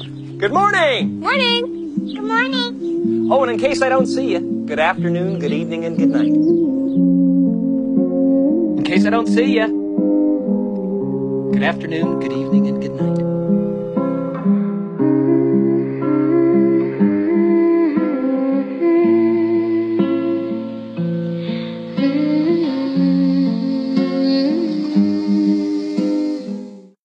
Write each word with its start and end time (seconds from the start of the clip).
Good 0.00 0.52
morning. 0.52 1.20
Morning. 1.20 2.14
Good 2.14 2.22
morning. 2.22 3.28
Oh, 3.30 3.42
and 3.42 3.52
in 3.52 3.58
case 3.58 3.82
I 3.82 3.90
don't 3.90 4.06
see 4.06 4.32
you, 4.32 4.64
good 4.64 4.78
afternoon, 4.78 5.38
good 5.38 5.52
evening, 5.52 5.84
and 5.84 5.98
good 5.98 6.08
night. 6.08 6.32
In 8.78 8.84
case 8.84 9.04
I 9.04 9.10
don't 9.10 9.26
see 9.26 9.58
you, 9.58 9.66
good 11.52 11.62
afternoon, 11.62 12.18
good 12.20 12.32
evening, 12.32 12.68
and 12.68 12.80
good 12.80 12.94
night. 12.94 13.29